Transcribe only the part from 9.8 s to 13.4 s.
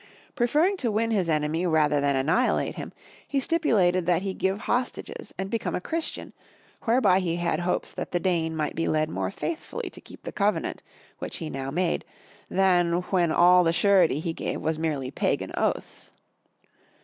to keep the covenant which now he made, than when